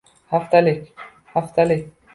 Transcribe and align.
Haftalik 0.31 0.81